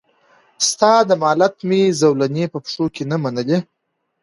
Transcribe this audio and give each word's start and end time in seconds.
ستا 0.69 0.93
د 1.09 1.11
مالت 1.23 1.55
مي 1.67 1.81
زولنې 2.01 2.45
په 2.53 2.57
پښو 2.63 2.85
کي 2.95 3.03
نه 3.11 3.17
منلې 3.23 3.59